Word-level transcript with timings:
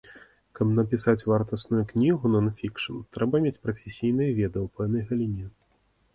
Каб 0.59 0.69
напісаць 0.77 1.25
вартасную 1.31 1.81
кнігу 1.91 2.31
нон-фікшн, 2.37 2.97
трэба 3.19 3.43
мець 3.45 3.61
прафесійныя 3.67 4.31
веды 4.41 4.57
ў 4.65 4.75
пэўнай 4.81 5.01
галіне. 5.13 5.45